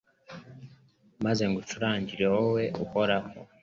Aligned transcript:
maze 1.25 1.43
ngucurangire 1.49 2.25
wowe 2.33 2.63
Uhoraho 2.83 3.31